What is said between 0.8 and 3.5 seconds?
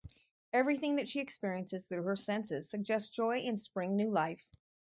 that she experiences through her senses suggests joy